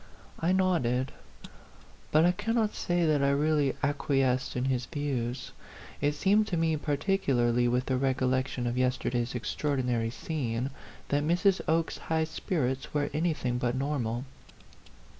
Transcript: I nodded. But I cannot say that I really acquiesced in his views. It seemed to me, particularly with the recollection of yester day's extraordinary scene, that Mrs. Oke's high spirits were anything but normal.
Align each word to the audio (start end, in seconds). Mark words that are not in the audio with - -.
I 0.39 0.51
nodded. 0.51 1.11
But 2.11 2.25
I 2.25 2.31
cannot 2.31 2.73
say 2.73 3.05
that 3.05 3.21
I 3.21 3.29
really 3.29 3.75
acquiesced 3.83 4.55
in 4.55 4.65
his 4.65 4.87
views. 4.87 5.51
It 6.01 6.13
seemed 6.15 6.47
to 6.47 6.57
me, 6.57 6.75
particularly 6.75 7.67
with 7.67 7.85
the 7.85 7.97
recollection 7.97 8.65
of 8.65 8.79
yester 8.79 9.11
day's 9.11 9.35
extraordinary 9.35 10.09
scene, 10.09 10.71
that 11.09 11.21
Mrs. 11.23 11.61
Oke's 11.67 11.99
high 11.99 12.23
spirits 12.23 12.95
were 12.95 13.11
anything 13.13 13.59
but 13.59 13.75
normal. 13.75 14.25